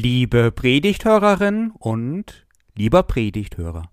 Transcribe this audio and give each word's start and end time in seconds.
Liebe 0.00 0.52
Predigthörerin 0.52 1.72
und 1.72 2.46
lieber 2.76 3.02
Predigthörer. 3.02 3.90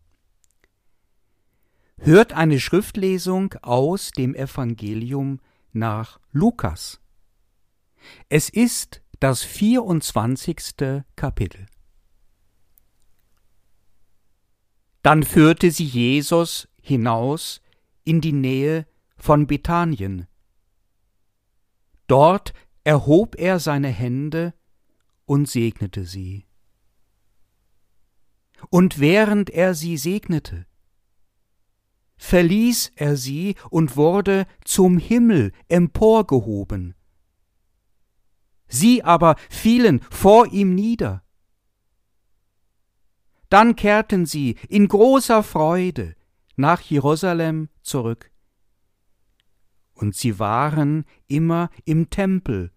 Hört 1.98 2.32
eine 2.32 2.60
Schriftlesung 2.60 3.56
aus 3.64 4.12
dem 4.12 4.36
Evangelium 4.36 5.40
nach 5.72 6.20
Lukas. 6.32 7.02
Es 8.30 8.50
ist 8.50 9.02
das 9.20 9.42
24. 9.42 11.04
Kapitel. 11.16 11.66
Dann 15.02 15.24
führte 15.24 15.72
sie 15.72 15.86
Jesus 15.86 16.68
hinaus 16.84 17.64
in 18.04 18.22
die 18.22 18.34
Nähe 18.34 18.86
von 19.18 19.48
Bethanien. 19.48 20.28
Dort 22.06 22.54
erhob 22.84 23.40
er 23.40 23.60
seine 23.60 23.90
Hände 23.90 24.54
und 25.26 25.50
segnete 25.50 26.06
sie. 26.06 26.46
Und 28.70 29.00
während 29.00 29.50
er 29.50 29.74
sie 29.74 29.98
segnete, 29.98 30.66
verließ 32.18 32.94
er 32.96 33.18
sie 33.18 33.56
und 33.70 33.98
wurde 33.98 34.48
zum 34.64 34.98
Himmel 34.98 35.52
emporgehoben. 35.68 36.96
Sie 38.68 39.04
aber 39.04 39.36
fielen 39.50 40.02
vor 40.10 40.48
ihm 40.52 40.74
nieder. 40.74 41.24
Dann 43.50 43.76
kehrten 43.76 44.26
sie 44.26 44.56
in 44.70 44.88
großer 44.88 45.44
Freude 45.44 46.16
nach 46.56 46.82
Jerusalem 46.82 47.70
zurück. 47.84 48.32
Und 49.94 50.16
sie 50.16 50.40
waren 50.40 51.06
immer 51.28 51.70
im 51.86 52.10
Tempel 52.10 52.72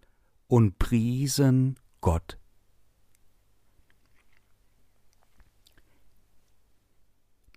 und 0.47 0.79
priesen 0.79 1.77
Gott. 2.01 2.37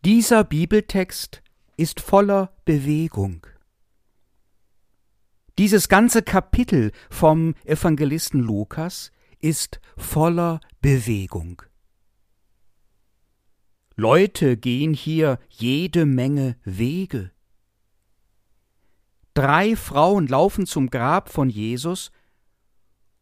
Dieser 0.04 0.42
Bibeltext 0.42 1.42
ist 1.76 2.00
voller 2.00 2.52
Bewegung. 2.64 3.46
Dieses 5.58 5.88
ganze 5.88 6.22
Kapitel 6.22 6.90
vom 7.08 7.54
Evangelisten 7.64 8.40
Lukas 8.40 9.12
ist 9.38 9.80
voller 9.96 10.60
Bewegung. 10.80 11.62
Leute 13.94 14.56
gehen 14.56 14.94
hier 14.94 15.38
jede 15.50 16.06
Menge 16.06 16.56
Wege. 16.64 17.30
Drei 19.34 19.76
Frauen 19.76 20.26
laufen 20.26 20.66
zum 20.66 20.90
Grab 20.90 21.28
von 21.28 21.48
Jesus, 21.48 22.10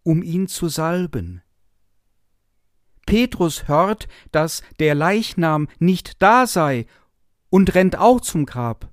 um 0.03 0.23
ihn 0.23 0.47
zu 0.47 0.69
salben. 0.69 1.43
Petrus 3.06 3.67
hört, 3.69 4.09
dass 4.31 4.62
der 4.79 4.95
Leichnam 4.95 5.69
nicht 5.79 6.23
da 6.23 6.47
sei 6.47 6.87
und 7.48 7.75
rennt 7.75 7.98
auch 7.98 8.20
zum 8.20 8.47
Grab. 8.47 8.89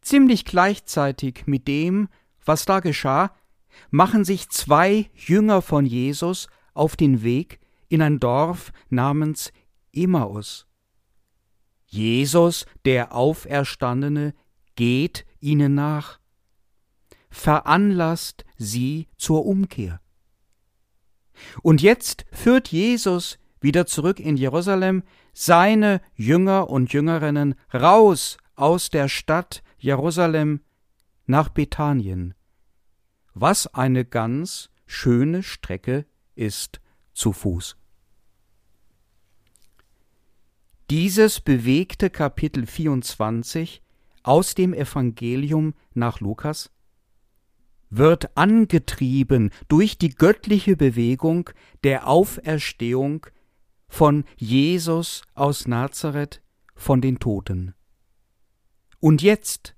Ziemlich 0.00 0.44
gleichzeitig 0.44 1.46
mit 1.46 1.68
dem, 1.68 2.08
was 2.44 2.64
da 2.64 2.80
geschah, 2.80 3.34
machen 3.90 4.24
sich 4.24 4.48
zwei 4.48 5.10
Jünger 5.14 5.62
von 5.62 5.86
Jesus 5.86 6.48
auf 6.74 6.96
den 6.96 7.22
Weg 7.22 7.60
in 7.88 8.02
ein 8.02 8.18
Dorf 8.18 8.72
namens 8.88 9.52
Emmaus. 9.92 10.66
Jesus, 11.86 12.66
der 12.84 13.14
Auferstandene, 13.14 14.34
geht 14.76 15.24
ihnen 15.40 15.74
nach, 15.74 16.17
veranlasst 17.30 18.44
sie 18.56 19.08
zur 19.16 19.46
Umkehr. 19.46 20.00
Und 21.62 21.82
jetzt 21.82 22.26
führt 22.32 22.68
Jesus 22.68 23.38
wieder 23.60 23.86
zurück 23.86 24.20
in 24.20 24.36
Jerusalem 24.36 25.02
seine 25.32 26.00
Jünger 26.14 26.70
und 26.70 26.92
Jüngerinnen 26.92 27.54
raus 27.72 28.38
aus 28.54 28.90
der 28.90 29.08
Stadt 29.08 29.62
Jerusalem 29.78 30.60
nach 31.26 31.48
Bethanien, 31.48 32.34
was 33.34 33.72
eine 33.74 34.04
ganz 34.04 34.70
schöne 34.86 35.42
Strecke 35.42 36.06
ist 36.34 36.80
zu 37.12 37.32
Fuß. 37.32 37.76
Dieses 40.90 41.40
bewegte 41.40 42.08
Kapitel 42.08 42.66
24 42.66 43.82
aus 44.22 44.54
dem 44.54 44.72
Evangelium 44.72 45.74
nach 45.92 46.20
Lukas 46.20 46.70
wird 47.90 48.36
angetrieben 48.36 49.50
durch 49.68 49.98
die 49.98 50.10
göttliche 50.10 50.76
Bewegung 50.76 51.50
der 51.84 52.06
Auferstehung 52.06 53.26
von 53.88 54.24
Jesus 54.36 55.22
aus 55.34 55.66
Nazareth 55.66 56.42
von 56.74 57.00
den 57.00 57.18
Toten. 57.18 57.74
Und 59.00 59.22
jetzt, 59.22 59.74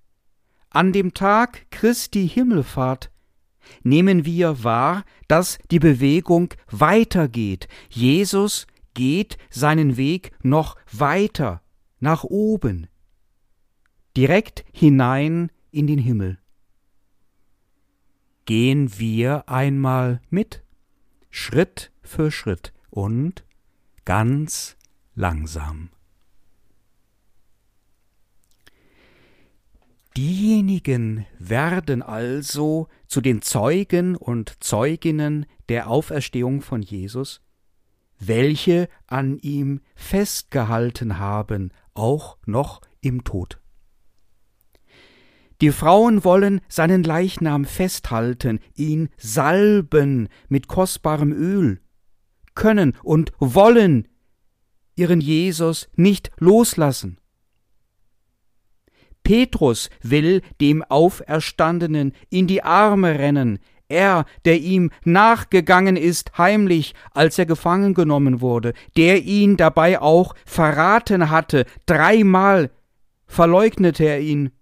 an 0.71 0.93
dem 0.93 1.15
Tag 1.15 1.71
Christi 1.71 2.28
Himmelfahrt, 2.28 3.10
nehmen 3.82 4.25
wir 4.25 4.65
wahr, 4.65 5.04
dass 5.28 5.59
die 5.71 5.78
Bewegung 5.78 6.53
weitergeht. 6.71 7.69
Jesus 7.88 8.66
geht 8.94 9.38
seinen 9.50 9.97
Weg 9.97 10.32
noch 10.42 10.77
weiter 10.91 11.62
nach 12.00 12.25
oben, 12.25 12.88
direkt 14.16 14.65
hinein 14.72 15.50
in 15.71 15.87
den 15.87 15.98
Himmel 15.98 16.40
gehen 18.50 18.99
wir 18.99 19.49
einmal 19.49 20.21
mit, 20.28 20.65
Schritt 21.31 21.93
für 22.03 22.33
Schritt 22.33 22.72
und 22.91 23.44
ganz 24.05 24.77
langsam. 25.15 25.91
Diejenigen 30.16 31.27
werden 31.39 32.03
also 32.03 32.89
zu 33.06 33.21
den 33.21 33.41
Zeugen 33.41 34.16
und 34.16 34.56
Zeuginnen 34.59 35.47
der 35.69 35.89
Auferstehung 35.89 36.60
von 36.60 36.83
Jesus, 36.83 37.43
welche 38.19 38.89
an 39.06 39.39
ihm 39.39 39.81
festgehalten 39.94 41.21
haben, 41.21 41.71
auch 41.94 42.37
noch 42.47 42.81
im 43.00 43.22
Tod. 43.22 43.59
Die 45.60 45.72
Frauen 45.72 46.25
wollen 46.25 46.60
seinen 46.69 47.03
Leichnam 47.03 47.65
festhalten, 47.65 48.60
ihn 48.75 49.10
salben 49.19 50.28
mit 50.48 50.69
kostbarem 50.69 51.32
Öl, 51.32 51.81
können 52.54 52.97
und 53.03 53.32
wollen 53.38 54.09
ihren 54.97 55.21
Jesus 55.21 55.88
nicht 55.97 56.31
loslassen. 56.38 57.19
Petrus 59.22 59.91
will 60.03 60.41
dem 60.60 60.82
Auferstandenen 60.82 62.12
in 62.31 62.47
die 62.47 62.62
Arme 62.62 63.19
rennen, 63.19 63.59
er, 63.88 64.25
der 64.44 64.60
ihm 64.60 64.91
nachgegangen 65.04 65.97
ist 65.97 66.38
heimlich, 66.38 66.94
als 67.12 67.38
er 67.38 67.47
gefangen 67.47 67.92
genommen 67.92 68.41
wurde, 68.41 68.72
der 68.97 69.22
ihn 69.25 69.56
dabei 69.56 70.00
auch 70.00 70.34
verraten 70.47 71.28
hatte, 71.28 71.66
dreimal 71.87 72.71
verleugnete 73.27 74.04
er 74.04 74.21
ihn. 74.21 74.53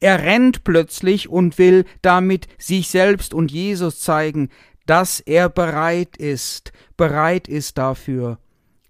Er 0.00 0.22
rennt 0.22 0.64
plötzlich 0.64 1.28
und 1.28 1.58
will 1.58 1.84
damit 2.02 2.48
sich 2.58 2.88
selbst 2.88 3.34
und 3.34 3.50
Jesus 3.50 4.00
zeigen, 4.00 4.50
dass 4.86 5.20
er 5.20 5.48
bereit 5.48 6.16
ist, 6.16 6.72
bereit 6.96 7.48
ist 7.48 7.76
dafür, 7.78 8.38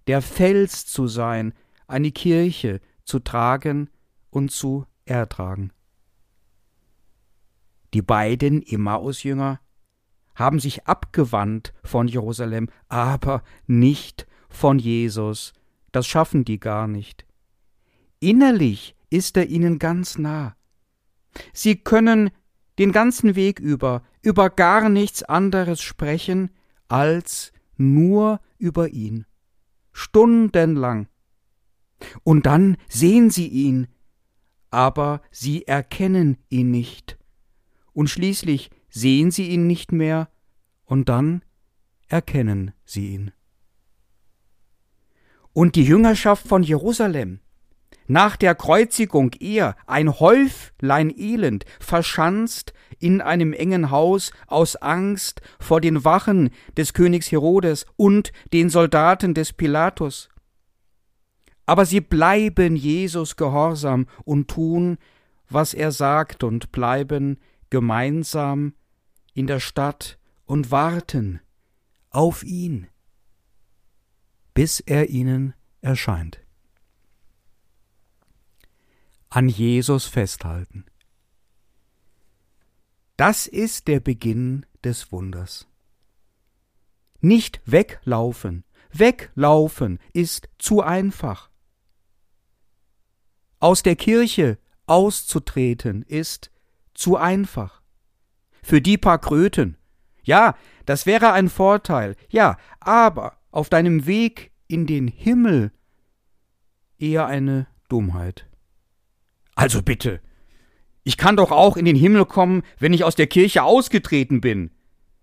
der 0.07 0.23
Fels 0.23 0.87
zu 0.87 1.09
sein, 1.09 1.55
eine 1.87 2.13
Kirche 2.13 2.81
zu 3.05 3.19
tragen 3.19 3.91
und 4.31 4.51
zu 4.51 4.87
ertragen. 5.05 5.73
Die 7.95 8.03
beiden 8.03 8.63
Emmausjünger 8.63 9.61
haben 10.35 10.61
sich 10.61 10.87
abgewandt 10.87 11.73
von 11.83 12.09
Jerusalem, 12.09 12.69
aber 12.89 13.43
nicht 13.67 14.27
von 14.51 14.79
Jesus. 14.79 15.55
Das 15.93 16.07
schaffen 16.07 16.45
die 16.45 16.61
gar 16.61 16.87
nicht. 16.89 17.25
Innerlich 18.21 18.95
ist 19.09 19.37
er 19.37 19.47
ihnen 19.47 19.79
ganz 19.79 20.19
nah. 20.19 20.57
Sie 21.53 21.77
können 21.77 22.31
den 22.79 22.93
ganzen 22.93 23.35
Weg 23.35 23.59
über 23.59 24.03
über 24.27 24.51
gar 24.51 24.89
nichts 24.89 25.23
anderes 25.23 25.81
sprechen 25.81 26.51
als 26.89 27.53
nur 27.77 28.41
über 28.59 28.89
ihn. 28.89 29.25
Stundenlang. 29.93 31.07
Und 32.25 32.45
dann 32.45 32.77
sehen 32.89 33.31
sie 33.31 33.47
ihn, 33.47 33.87
aber 34.71 35.23
sie 35.31 35.67
erkennen 35.67 36.39
ihn 36.49 36.73
nicht. 36.73 37.19
Und 37.93 38.11
schließlich 38.11 38.71
sehen 38.91 39.31
sie 39.31 39.49
ihn 39.49 39.69
nicht 39.69 39.93
mehr, 39.93 40.29
und 40.85 41.09
dann 41.09 41.43
erkennen 42.09 42.73
sie 42.85 43.15
ihn. 43.15 43.33
Und 45.53 45.77
die 45.77 45.85
Jüngerschaft 45.85 46.47
von 46.47 46.65
Jerusalem, 46.65 47.41
nach 48.07 48.37
der 48.37 48.55
Kreuzigung 48.55 49.33
er, 49.41 49.77
ein 49.87 50.19
Häuflein 50.21 51.13
Elend, 51.17 51.65
verschanzt 51.81 52.73
in 52.99 53.21
einem 53.21 53.53
engen 53.53 53.91
Haus 53.91 54.31
aus 54.47 54.77
Angst 54.77 55.43
vor 55.59 55.81
den 55.81 56.05
Wachen 56.05 56.51
des 56.77 56.93
Königs 56.93 57.31
Herodes 57.31 57.87
und 57.97 58.33
den 58.53 58.71
Soldaten 58.71 59.35
des 59.35 59.53
Pilatus. 59.53 60.29
Aber 61.67 61.85
sie 61.85 62.01
bleiben 62.01 62.77
Jesus 62.77 63.37
gehorsam 63.37 64.07
und 64.25 64.49
tun, 64.49 64.99
was 65.49 65.75
er 65.75 65.91
sagt 65.91 66.45
und 66.45 66.73
bleiben 66.73 67.39
gemeinsam 67.71 68.75
in 69.35 69.47
der 69.47 69.61
Stadt 69.61 70.19
und 70.45 70.71
warten 70.71 71.41
auf 72.11 72.45
ihn, 72.45 72.87
bis 74.55 74.81
er 74.81 75.11
ihnen 75.11 75.55
erscheint. 75.81 76.46
An 79.37 79.51
Jesus 79.51 80.07
festhalten. 80.07 80.87
Das 83.19 83.47
ist 83.47 83.87
der 83.87 84.01
Beginn 84.01 84.65
des 84.83 85.13
Wunders. 85.13 85.69
Nicht 87.21 87.61
weglaufen, 87.67 88.65
weglaufen 88.91 89.99
ist 90.15 90.49
zu 90.57 90.81
einfach. 90.81 91.51
Aus 93.59 93.83
der 93.83 93.95
Kirche 93.95 94.57
auszutreten 94.87 96.01
ist 96.01 96.51
zu 96.95 97.19
einfach. 97.19 97.83
Für 98.63 98.81
die 98.81 98.97
paar 98.97 99.19
Kröten. 99.19 99.77
Ja, 100.23 100.57
das 100.87 101.05
wäre 101.05 101.33
ein 101.33 101.51
Vorteil. 101.51 102.17
Ja, 102.31 102.57
aber 102.81 103.37
auf 103.51 103.69
deinem 103.69 104.07
Weg 104.07 104.53
in 104.67 104.87
den 104.87 105.09
Himmel 105.09 105.73
eher 106.97 107.27
eine 107.27 107.67
Dummheit. 107.91 108.47
Also 109.57 109.83
bitte. 109.83 110.21
Ich 111.03 111.17
kann 111.17 111.37
doch 111.37 111.51
auch 111.51 111.77
in 111.77 111.85
den 111.85 111.97
Himmel 111.97 112.27
kommen, 112.27 112.63
wenn 112.79 112.93
ich 112.93 113.05
aus 113.05 113.17
der 113.17 113.27
Kirche 113.27 113.65
ausgetreten 113.65 114.41
bin. 114.41 114.71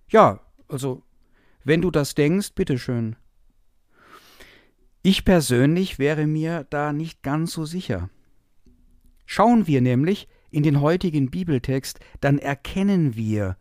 Ja, 0.09 0.41
also, 0.67 1.03
wenn 1.63 1.81
du 1.81 1.91
das 1.91 2.15
denkst, 2.15 2.53
bitteschön. 2.53 3.15
Ich 5.03 5.23
persönlich 5.23 5.99
wäre 5.99 6.25
mir 6.25 6.65
da 6.69 6.93
nicht 6.93 7.21
ganz 7.21 7.51
so 7.53 7.65
sicher. 7.65 8.09
Schauen 9.25 9.67
wir 9.67 9.81
nämlich 9.81 10.27
in 10.51 10.63
den 10.63 10.81
heutigen 10.81 11.29
Bibeltext, 11.29 11.99
dann 12.21 12.39
erkennen 12.39 13.15
wir, 13.15 13.57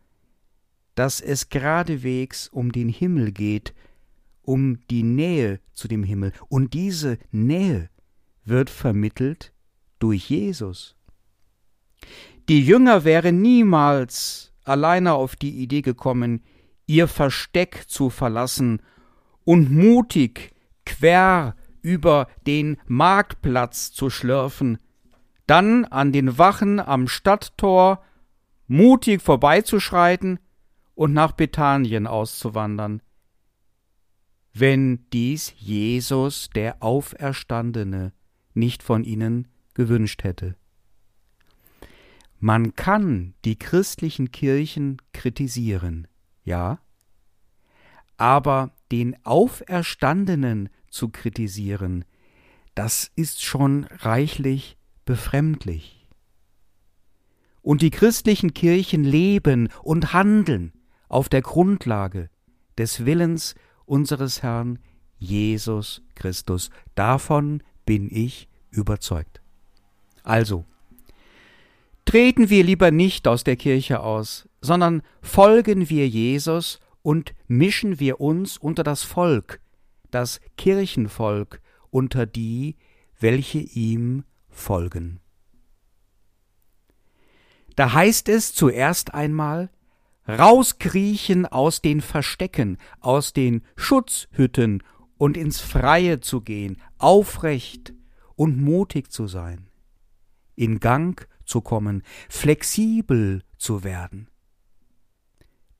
dass 0.95 1.21
es 1.21 1.49
geradewegs 1.49 2.47
um 2.47 2.71
den 2.71 2.89
Himmel 2.89 3.31
geht, 3.31 3.73
um 4.41 4.79
die 4.89 5.03
Nähe 5.03 5.59
zu 5.73 5.87
dem 5.87 6.03
Himmel. 6.03 6.33
Und 6.49 6.73
diese 6.73 7.17
Nähe 7.31 7.89
wird 8.45 8.69
vermittelt 8.69 9.52
durch 10.03 10.29
Jesus. 10.29 10.97
Die 12.49 12.61
Jünger 12.61 13.05
wären 13.05 13.41
niemals 13.41 14.51
alleine 14.65 15.13
auf 15.13 15.37
die 15.37 15.61
Idee 15.61 15.81
gekommen, 15.81 16.43
ihr 16.85 17.07
Versteck 17.07 17.85
zu 17.87 18.09
verlassen 18.09 18.81
und 19.45 19.71
mutig 19.71 20.51
quer 20.85 21.55
über 21.81 22.27
den 22.45 22.75
Marktplatz 22.85 23.93
zu 23.93 24.09
schlürfen, 24.09 24.77
dann 25.47 25.85
an 25.85 26.11
den 26.11 26.37
Wachen 26.37 26.81
am 26.81 27.07
Stadttor 27.07 28.03
mutig 28.67 29.21
vorbeizuschreiten 29.21 30.37
und 30.95 31.13
nach 31.13 31.31
Bethanien 31.31 32.07
auszuwandern. 32.07 33.01
Wenn 34.53 35.09
dies 35.13 35.53
Jesus, 35.57 36.49
der 36.49 36.83
Auferstandene, 36.83 38.11
nicht 38.53 38.83
von 38.83 39.05
ihnen 39.05 39.47
gewünscht 39.73 40.23
hätte. 40.23 40.55
Man 42.39 42.75
kann 42.75 43.33
die 43.45 43.57
christlichen 43.57 44.31
Kirchen 44.31 45.01
kritisieren, 45.13 46.07
ja, 46.43 46.79
aber 48.17 48.71
den 48.91 49.15
Auferstandenen 49.25 50.69
zu 50.89 51.09
kritisieren, 51.09 52.05
das 52.75 53.11
ist 53.15 53.43
schon 53.43 53.85
reichlich 53.85 54.77
befremdlich. 55.05 56.07
Und 57.61 57.81
die 57.81 57.91
christlichen 57.91 58.53
Kirchen 58.53 59.03
leben 59.03 59.69
und 59.81 60.13
handeln 60.13 60.73
auf 61.07 61.29
der 61.29 61.41
Grundlage 61.41 62.29
des 62.77 63.05
Willens 63.05 63.55
unseres 63.85 64.43
Herrn 64.43 64.79
Jesus 65.17 66.01
Christus. 66.15 66.69
Davon 66.95 67.63
bin 67.85 68.09
ich 68.11 68.49
überzeugt. 68.69 69.42
Also, 70.23 70.65
treten 72.05 72.49
wir 72.49 72.63
lieber 72.63 72.91
nicht 72.91 73.27
aus 73.27 73.43
der 73.43 73.55
Kirche 73.55 74.01
aus, 74.01 74.47
sondern 74.61 75.01
folgen 75.21 75.89
wir 75.89 76.07
Jesus 76.07 76.79
und 77.01 77.33
mischen 77.47 77.99
wir 77.99 78.21
uns 78.21 78.57
unter 78.57 78.83
das 78.83 79.03
Volk, 79.03 79.59
das 80.09 80.39
Kirchenvolk, 80.57 81.61
unter 81.89 82.25
die, 82.25 82.77
welche 83.19 83.59
ihm 83.59 84.23
folgen. 84.49 85.19
Da 87.75 87.93
heißt 87.93 88.29
es 88.29 88.53
zuerst 88.53 89.13
einmal, 89.13 89.69
rauskriechen 90.27 91.45
aus 91.45 91.81
den 91.81 92.01
Verstecken, 92.01 92.77
aus 92.99 93.33
den 93.33 93.63
Schutzhütten 93.75 94.83
und 95.17 95.37
ins 95.37 95.59
Freie 95.59 96.19
zu 96.19 96.41
gehen, 96.41 96.81
aufrecht 96.97 97.93
und 98.35 98.61
mutig 98.61 99.11
zu 99.11 99.27
sein, 99.27 99.67
in 100.55 100.79
Gang 100.79 101.27
zu 101.45 101.61
kommen, 101.61 102.03
flexibel 102.29 103.43
zu 103.57 103.83
werden. 103.83 104.29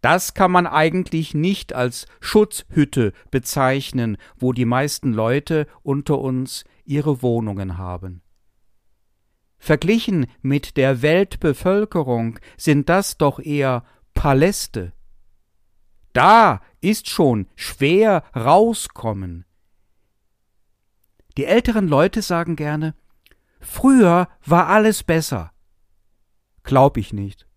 Das 0.02 0.34
kann 0.34 0.52
man 0.52 0.68
eigentlich 0.68 1.34
nicht 1.34 1.74
als 1.74 2.08
Schutzhütte 2.20 3.14
bezeichnen, 3.32 4.18
wo 4.36 4.52
die 4.52 4.66
meisten 4.66 5.14
Leute 5.14 5.66
unter 5.82 6.20
uns 6.20 6.66
ihre 6.84 7.22
Wohnungen 7.22 7.78
haben. 7.78 8.22
Verglichen 9.58 10.28
mit 10.42 10.76
der 10.76 11.02
Weltbevölkerung 11.02 12.38
sind 12.58 12.90
das 12.90 13.18
doch 13.18 13.40
eher 13.40 13.86
Paläste. 14.14 14.92
Da 16.12 16.62
ist 16.82 17.10
schon 17.10 17.48
schwer 17.56 18.24
rauskommen. 18.36 19.46
Die 21.38 21.46
älteren 21.46 21.88
Leute 21.88 22.22
sagen 22.22 22.58
gerne, 22.58 22.94
früher 23.64 24.28
war 24.46 24.68
alles 24.68 25.04
besser. 25.04 25.52
Glaub 26.64 26.98
ich 26.98 27.14
nicht. 27.14 27.48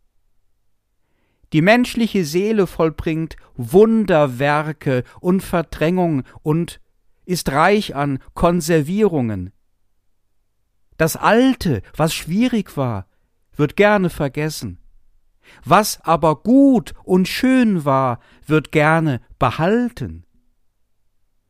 Die 1.52 1.62
menschliche 1.62 2.24
Seele 2.24 2.66
vollbringt 2.66 3.36
Wunderwerke 3.54 5.04
und 5.20 5.42
Verdrängung 5.42 6.24
und 6.42 6.80
ist 7.24 7.50
reich 7.52 7.94
an 7.94 8.18
Konservierungen. 8.34 9.52
Das 10.96 11.16
Alte, 11.16 11.82
was 11.96 12.14
schwierig 12.14 12.76
war, 12.76 13.06
wird 13.54 13.76
gerne 13.76 14.10
vergessen. 14.10 14.78
Was 15.64 16.00
aber 16.02 16.36
gut 16.42 16.94
und 17.04 17.28
schön 17.28 17.84
war, 17.84 18.20
wird 18.46 18.72
gerne 18.72 19.20
behalten. 19.38 20.25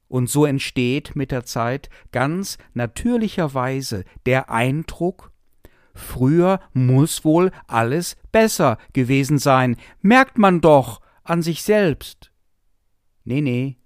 Und 0.08 0.30
so 0.30 0.44
entsteht 0.44 1.16
mit 1.16 1.30
der 1.30 1.44
Zeit 1.44 1.90
ganz 2.12 2.58
natürlicherweise 2.74 4.04
der 4.24 4.50
Eindruck, 4.50 5.32
früher 5.94 6.60
muss 6.72 7.24
wohl 7.24 7.50
alles 7.66 8.16
besser 8.30 8.78
gewesen 8.92 9.38
sein, 9.38 9.76
merkt 10.00 10.38
man 10.38 10.60
doch 10.60 11.00
an 11.24 11.42
sich 11.42 11.62
selbst. 11.62 12.30
Nee, 13.24 13.40
nee. 13.40 13.78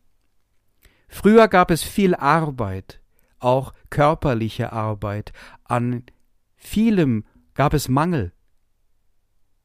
Früher 1.09 1.49
gab 1.49 1.71
es 1.71 1.83
viel 1.83 2.15
Arbeit, 2.15 3.01
auch 3.39 3.73
körperliche 3.89 4.73
Arbeit. 4.73 5.33
An 5.65 6.05
vielem 6.55 7.25
gab 7.55 7.75
es 7.75 7.89
Mangel. 7.89 8.33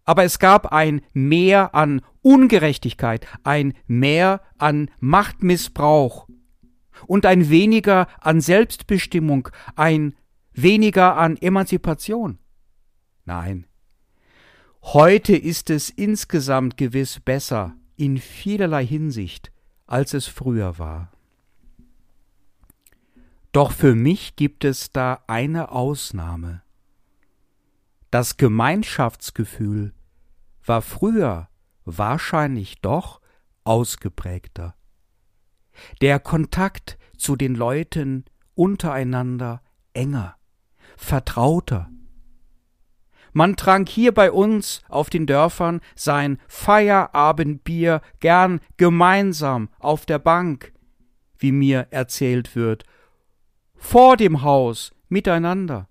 Aber 0.06 0.24
es 0.24 0.40
gab 0.40 0.72
ein 0.72 1.02
Mehr 1.14 1.76
an 1.76 2.02
Ungerechtigkeit, 2.22 3.28
ein 3.44 3.74
Mehr 3.88 4.42
an 4.58 4.90
Machtmissbrauch 5.00 6.28
und 7.08 7.26
ein 7.26 7.50
weniger 7.50 8.08
an 8.22 8.42
Selbstbestimmung, 8.42 9.50
ein 9.76 10.16
weniger 10.54 11.18
an 11.18 11.38
Emanzipation. 11.38 12.40
Nein. 13.26 13.66
Heute 14.82 15.36
ist 15.36 15.70
es 15.70 15.90
insgesamt 15.90 16.78
gewiss 16.78 17.20
besser 17.20 17.76
in 17.98 18.18
vielerlei 18.18 18.86
Hinsicht, 18.86 19.52
als 19.88 20.14
es 20.14 20.28
früher 20.28 20.78
war. 20.78 21.12
Doch 23.52 23.72
für 23.72 23.96
mich 23.96 24.36
gibt 24.36 24.64
es 24.66 24.92
da 24.92 25.24
eine 25.28 25.72
Ausnahme. 25.72 26.62
Das 28.12 28.38
Gemeinschaftsgefühl 28.38 29.94
war 30.66 30.82
früher 30.82 31.50
wahrscheinlich 31.86 32.82
doch 32.82 33.22
ausgeprägter. 33.64 34.76
Der 36.02 36.20
Kontakt 36.20 36.98
zu 37.18 37.36
den 37.36 37.56
Leuten 37.56 38.26
untereinander 38.54 39.62
enger. 39.94 40.36
vertrauter. 40.98 41.90
Man 43.34 43.58
trank 43.58 43.90
hier 43.90 44.14
bei 44.14 44.32
uns 44.32 44.82
auf 44.88 45.10
den 45.10 45.26
Dörfern 45.28 45.82
sein 45.94 46.40
Feierabendbier 46.48 48.02
gern 48.22 48.62
gemeinsam 48.78 49.70
auf 49.78 50.06
der 50.06 50.20
Bank, 50.20 50.72
wie 51.38 51.52
mir 51.52 51.88
erzählt 51.92 52.56
wird, 52.56 52.86
vor 53.76 54.16
dem 54.16 54.42
Haus 54.42 54.94
miteinander 55.10 55.90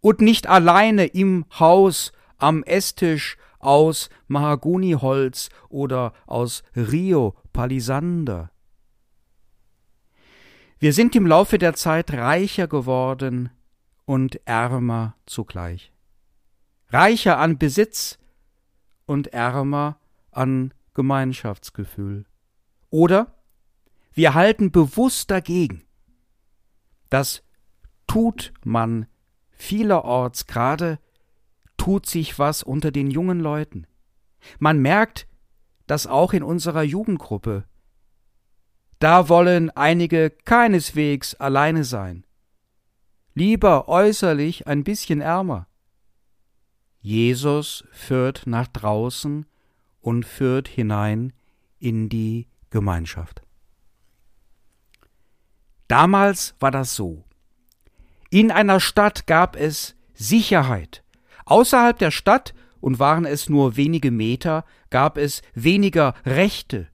und 0.00 0.20
nicht 0.20 0.46
alleine 0.46 1.06
im 1.06 1.46
Haus 1.58 2.12
am 2.38 2.62
Esstisch 2.62 3.36
aus 3.58 4.08
Mahagoniholz 4.28 5.48
oder 5.68 6.12
aus 6.26 6.62
Rio 6.76 7.34
Palisander. 7.52 8.52
Wir 10.78 10.92
sind 10.92 11.16
im 11.16 11.26
Laufe 11.26 11.58
der 11.58 11.74
Zeit 11.74 12.12
reicher 12.12 12.68
geworden 12.68 13.50
und 14.04 14.40
ärmer 14.46 15.16
zugleich 15.26 15.92
reicher 16.90 17.38
an 17.38 17.58
Besitz 17.58 18.18
und 19.06 19.28
ärmer 19.28 19.98
an 20.30 20.72
Gemeinschaftsgefühl. 20.94 22.26
Oder 22.90 23.34
wir 24.12 24.34
halten 24.34 24.70
bewusst 24.70 25.30
dagegen. 25.30 25.84
Das 27.10 27.42
tut 28.06 28.52
man 28.64 29.06
vielerorts 29.50 30.46
gerade, 30.46 30.98
tut 31.76 32.06
sich 32.06 32.38
was 32.38 32.62
unter 32.62 32.90
den 32.90 33.10
jungen 33.10 33.40
Leuten. 33.40 33.86
Man 34.58 34.78
merkt 34.78 35.26
das 35.86 36.06
auch 36.06 36.32
in 36.32 36.42
unserer 36.42 36.82
Jugendgruppe. 36.82 37.64
Da 38.98 39.28
wollen 39.28 39.70
einige 39.70 40.30
keineswegs 40.30 41.34
alleine 41.34 41.84
sein. 41.84 42.24
Lieber 43.34 43.88
äußerlich 43.88 44.66
ein 44.66 44.84
bisschen 44.84 45.20
ärmer. 45.20 45.66
Jesus 47.00 47.84
führt 47.92 48.46
nach 48.46 48.66
draußen 48.68 49.46
und 50.00 50.24
führt 50.24 50.68
hinein 50.68 51.32
in 51.78 52.08
die 52.08 52.48
Gemeinschaft. 52.70 53.42
Damals 55.88 56.54
war 56.58 56.70
das 56.70 56.94
so. 56.96 57.24
In 58.30 58.50
einer 58.50 58.80
Stadt 58.80 59.26
gab 59.26 59.56
es 59.56 59.94
Sicherheit. 60.14 61.04
Außerhalb 61.44 61.98
der 61.98 62.10
Stadt, 62.10 62.54
und 62.80 62.98
waren 62.98 63.24
es 63.24 63.48
nur 63.48 63.76
wenige 63.76 64.10
Meter, 64.10 64.64
gab 64.90 65.18
es 65.18 65.42
weniger 65.54 66.14
Rechte, 66.24 66.88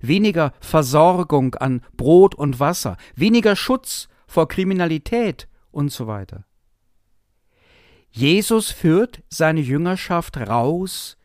weniger 0.00 0.52
Versorgung 0.60 1.54
an 1.54 1.82
Brot 1.96 2.34
und 2.34 2.60
Wasser, 2.60 2.96
weniger 3.14 3.56
Schutz 3.56 4.08
vor 4.26 4.48
Kriminalität 4.48 5.48
und 5.70 5.92
so 5.92 6.06
weiter. 6.06 6.44
Jesus 8.10 8.70
führt 8.70 9.22
seine 9.28 9.60
Jüngerschaft 9.60 10.36
raus 10.36 11.18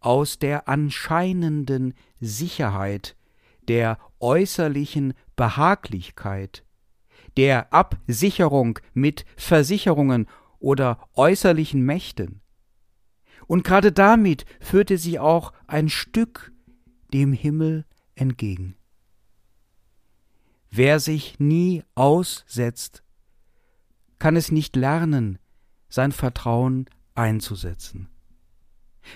aus 0.00 0.38
der 0.38 0.68
anscheinenden 0.68 1.94
Sicherheit, 2.20 3.16
der 3.68 3.98
äußerlichen 4.18 5.14
Behaglichkeit, 5.36 6.64
der 7.36 7.72
Absicherung 7.72 8.78
mit 8.94 9.24
Versicherungen 9.36 10.26
oder 10.58 10.98
äußerlichen 11.14 11.82
Mächten. 11.82 12.40
Und 13.46 13.64
gerade 13.64 13.92
damit 13.92 14.44
führte 14.60 14.98
sie 14.98 15.18
auch 15.18 15.52
ein 15.66 15.88
Stück 15.88 16.52
dem 17.12 17.32
Himmel 17.32 17.84
entgegen. 18.20 18.76
Wer 20.70 21.00
sich 21.00 21.40
nie 21.40 21.82
aussetzt, 21.94 23.02
kann 24.18 24.36
es 24.36 24.52
nicht 24.52 24.76
lernen, 24.76 25.38
sein 25.88 26.12
Vertrauen 26.12 26.86
einzusetzen. 27.14 28.08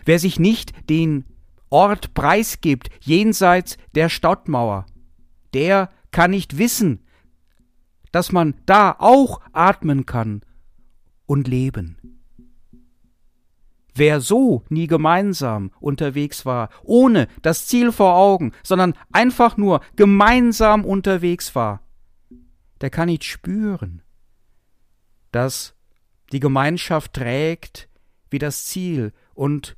Wer 0.04 0.18
sich 0.18 0.40
nicht 0.40 0.72
den 0.90 1.24
Ort 1.70 2.14
preisgibt 2.14 2.88
jenseits 3.00 3.76
der 3.94 4.08
Stadtmauer, 4.08 4.86
der 5.52 5.90
kann 6.10 6.30
nicht 6.30 6.58
wissen, 6.58 7.04
dass 8.10 8.32
man 8.32 8.54
da 8.66 8.96
auch 8.98 9.40
atmen 9.52 10.06
kann 10.06 10.42
und 11.26 11.48
leben. 11.48 12.13
Wer 13.94 14.20
so 14.20 14.64
nie 14.68 14.88
gemeinsam 14.88 15.70
unterwegs 15.80 16.44
war, 16.44 16.68
ohne 16.82 17.28
das 17.42 17.66
Ziel 17.66 17.92
vor 17.92 18.16
Augen, 18.16 18.52
sondern 18.62 18.94
einfach 19.12 19.56
nur 19.56 19.80
gemeinsam 19.94 20.84
unterwegs 20.84 21.54
war, 21.54 21.80
der 22.80 22.90
kann 22.90 23.06
nicht 23.06 23.24
spüren, 23.24 24.02
dass 25.30 25.74
die 26.32 26.40
Gemeinschaft 26.40 27.12
trägt 27.12 27.88
wie 28.30 28.38
das 28.40 28.64
Ziel 28.64 29.12
und 29.32 29.76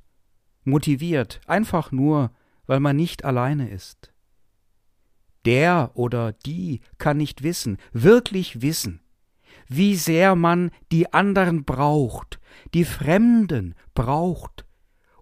motiviert, 0.64 1.40
einfach 1.46 1.92
nur, 1.92 2.30
weil 2.66 2.80
man 2.80 2.96
nicht 2.96 3.24
alleine 3.24 3.68
ist. 3.68 4.12
Der 5.44 5.92
oder 5.94 6.32
die 6.32 6.80
kann 6.98 7.18
nicht 7.18 7.42
wissen, 7.42 7.76
wirklich 7.92 8.62
wissen, 8.62 9.00
wie 9.68 9.96
sehr 9.96 10.34
man 10.36 10.70
die 10.92 11.12
anderen 11.12 11.64
braucht, 11.64 12.40
die 12.74 12.84
Fremden 12.84 13.74
braucht, 13.94 14.64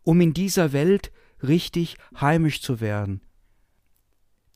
um 0.02 0.20
in 0.20 0.34
dieser 0.34 0.72
Welt 0.72 1.12
richtig 1.42 1.96
heimisch 2.20 2.60
zu 2.60 2.80
werden. 2.80 3.20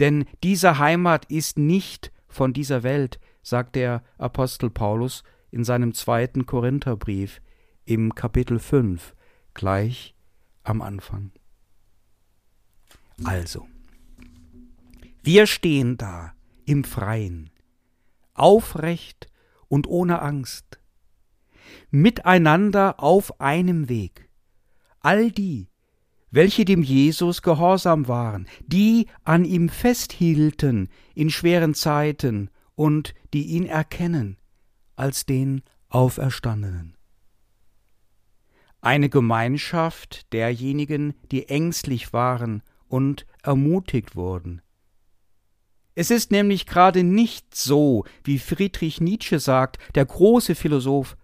Denn 0.00 0.26
diese 0.42 0.78
Heimat 0.78 1.25
ist 1.30 1.59
nicht 1.59 2.12
von 2.28 2.52
dieser 2.52 2.83
Welt, 2.83 3.18
sagt 3.42 3.75
der 3.76 4.02
Apostel 4.16 4.71
Paulus, 4.71 5.23
in 5.50 5.64
seinem 5.64 5.95
zweiten 5.95 6.47
Korintherbrief 6.47 7.40
im 7.85 8.14
Kapitel 8.14 8.59
5, 8.59 9.14
gleich 9.54 10.14
am 10.62 10.83
Anfang. 10.83 11.33
Also, 13.25 13.66
wir 15.23 15.47
stehen 15.47 15.97
da 15.97 16.35
im 16.66 16.85
Freien, 16.85 17.50
aufrecht 18.35 19.28
und 19.68 19.87
ohne 19.87 20.22
Angst, 20.22 20.80
miteinander 21.90 23.02
auf 23.02 23.40
einem 23.40 23.88
Weg. 23.88 24.28
All 25.00 25.30
die, 25.30 25.68
welche 26.30 26.64
dem 26.64 26.82
Jesus 26.82 27.42
gehorsam 27.42 28.08
waren, 28.08 28.46
die 28.66 29.06
an 29.25 29.44
ihm 29.44 29.68
festhielten 29.68 30.88
in 31.14 31.30
schweren 31.30 31.75
Zeiten 31.75 32.50
und 32.75 33.14
die 33.32 33.46
ihn 33.46 33.66
erkennen, 33.66 34.37
als 34.96 35.26
den 35.26 35.62
Auferstandenen. 35.88 36.96
Eine 38.80 39.08
Gemeinschaft 39.08 40.32
derjenigen, 40.32 41.14
die 41.32 41.48
ängstlich 41.48 42.12
waren 42.12 42.62
und 42.88 43.26
ermutigt 43.42 44.14
wurden. 44.14 44.62
Es 45.99 46.12
ist 46.12 46.31
nämlich 46.31 46.64
gerade 46.67 47.02
nicht 47.02 47.57
so, 47.57 48.05
wie 48.23 48.38
Friedrich 48.38 49.00
Nietzsche 49.00 49.40
sagt, 49.40 49.78
der 49.97 50.07
große 50.07 50.55
Philosoph, 50.55 51.17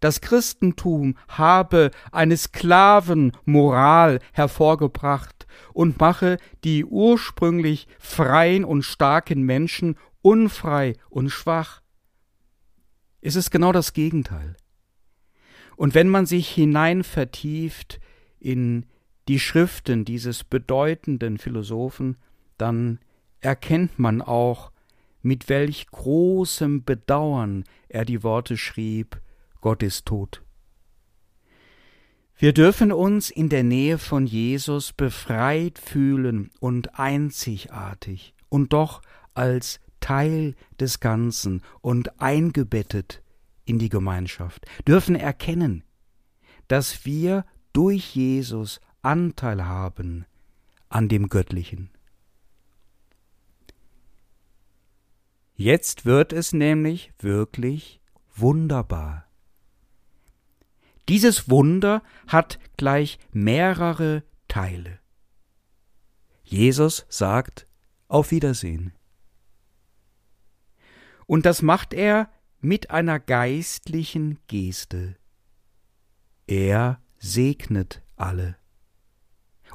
das 0.00 0.20
Christentum 0.20 1.16
habe 1.28 1.92
eine 2.10 2.36
Sklavenmoral 2.36 4.18
hervorgebracht 4.32 5.46
und 5.72 6.00
mache 6.00 6.38
die 6.64 6.84
ursprünglich 6.84 7.86
freien 8.00 8.64
und 8.64 8.82
starken 8.82 9.42
Menschen 9.42 9.96
unfrei 10.22 10.94
und 11.08 11.30
schwach 11.30 11.80
ist 13.20 13.36
es 13.36 13.52
genau 13.52 13.70
das 13.70 13.92
Gegenteil. 13.92 14.56
Und 15.76 15.94
wenn 15.94 16.08
man 16.08 16.26
sich 16.26 16.48
hinein 16.48 17.04
vertieft 17.04 18.00
in 18.40 18.86
die 19.28 19.38
Schriften 19.38 20.04
dieses 20.04 20.42
bedeutenden 20.42 21.38
Philosophen, 21.38 22.16
dann 22.58 22.98
erkennt 23.44 23.98
man 23.98 24.22
auch, 24.22 24.70
mit 25.22 25.48
welch 25.48 25.86
großem 25.86 26.84
Bedauern 26.84 27.64
er 27.88 28.04
die 28.04 28.22
Worte 28.22 28.56
schrieb, 28.56 29.20
Gott 29.60 29.82
ist 29.82 30.06
tot. 30.06 30.42
Wir 32.36 32.52
dürfen 32.52 32.92
uns 32.92 33.30
in 33.30 33.48
der 33.48 33.62
Nähe 33.62 33.96
von 33.98 34.26
Jesus 34.26 34.92
befreit 34.92 35.78
fühlen 35.78 36.50
und 36.60 36.98
einzigartig 36.98 38.34
und 38.48 38.72
doch 38.72 39.02
als 39.34 39.80
Teil 40.00 40.54
des 40.78 41.00
Ganzen 41.00 41.62
und 41.80 42.20
eingebettet 42.20 43.22
in 43.64 43.78
die 43.78 43.88
Gemeinschaft, 43.88 44.66
dürfen 44.86 45.16
erkennen, 45.16 45.84
dass 46.68 47.06
wir 47.06 47.46
durch 47.72 48.14
Jesus 48.14 48.80
Anteil 49.00 49.64
haben 49.64 50.26
an 50.88 51.08
dem 51.08 51.28
Göttlichen. 51.28 51.93
Jetzt 55.56 56.04
wird 56.04 56.32
es 56.32 56.52
nämlich 56.52 57.12
wirklich 57.18 58.00
wunderbar. 58.34 59.28
Dieses 61.08 61.48
Wunder 61.48 62.02
hat 62.26 62.58
gleich 62.76 63.18
mehrere 63.30 64.24
Teile. 64.48 64.98
Jesus 66.42 67.06
sagt 67.08 67.66
Auf 68.08 68.32
Wiedersehen. 68.32 68.92
Und 71.26 71.46
das 71.46 71.62
macht 71.62 71.94
er 71.94 72.30
mit 72.60 72.90
einer 72.90 73.20
geistlichen 73.20 74.38
Geste. 74.48 75.16
Er 76.46 77.00
segnet 77.18 78.02
alle. 78.16 78.56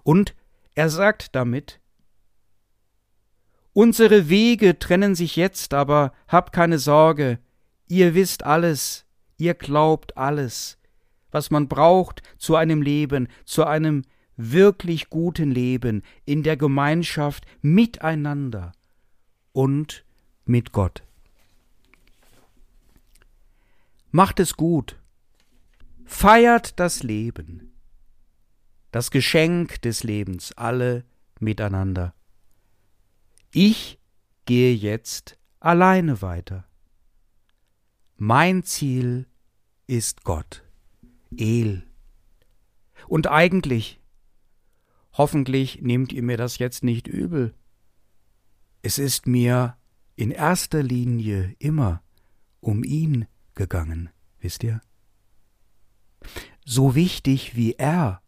Und 0.03 0.35
er 0.75 0.89
sagt 0.89 1.35
damit, 1.35 1.79
Unsere 3.81 4.27
Wege 4.27 4.77
trennen 4.77 5.15
sich 5.15 5.37
jetzt, 5.37 5.73
aber 5.73 6.11
habt 6.27 6.51
keine 6.51 6.79
Sorge, 6.79 7.39
ihr 7.87 8.13
wisst 8.13 8.43
alles, 8.43 9.05
ihr 9.37 9.53
glaubt 9.53 10.17
alles, 10.17 10.77
was 11.31 11.49
man 11.49 11.69
braucht 11.69 12.21
zu 12.37 12.57
einem 12.57 12.81
Leben, 12.81 13.29
zu 13.45 13.63
einem 13.63 14.03
wirklich 14.35 15.09
guten 15.09 15.49
Leben 15.49 16.03
in 16.25 16.43
der 16.43 16.57
Gemeinschaft 16.57 17.45
miteinander 17.61 18.73
und 19.53 20.03
mit 20.43 20.73
Gott. 20.73 21.01
Macht 24.11 24.41
es 24.41 24.57
gut, 24.57 24.99
feiert 26.03 26.81
das 26.81 27.01
Leben, 27.01 27.71
das 28.91 29.09
Geschenk 29.09 29.81
des 29.83 30.03
Lebens, 30.03 30.51
alle 30.57 31.05
miteinander. 31.39 32.13
Ich 33.51 33.99
gehe 34.45 34.75
jetzt 34.75 35.39
alleine 35.59 36.21
weiter. 36.21 36.65
Mein 38.15 38.63
Ziel 38.63 39.25
ist 39.87 40.23
Gott, 40.23 40.63
El. 41.35 41.83
Und 43.07 43.27
eigentlich, 43.27 43.99
hoffentlich 45.13 45.81
nehmt 45.81 46.13
ihr 46.13 46.21
mir 46.21 46.37
das 46.37 46.59
jetzt 46.59 46.83
nicht 46.83 47.07
übel, 47.07 47.55
es 48.83 48.99
ist 48.99 49.25
mir 49.25 49.77
in 50.15 50.29
erster 50.29 50.83
Linie 50.83 51.55
immer 51.57 52.03
um 52.59 52.83
ihn 52.83 53.25
gegangen, 53.55 54.09
wisst 54.39 54.63
ihr? 54.63 54.79
So 56.65 56.93
wichtig 56.93 57.55
wie 57.55 57.73
er 57.73 58.21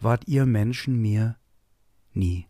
wart 0.00 0.26
ihr 0.28 0.46
Menschen 0.46 1.00
mir 1.00 1.36
nie. 2.12 2.46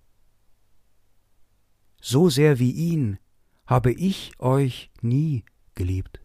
So 2.05 2.29
sehr 2.29 2.59
wie 2.59 2.73
ihn 2.73 3.19
habe 3.65 3.93
ich 3.93 4.33
euch 4.41 4.91
nie 5.03 5.45
geliebt. 5.77 6.21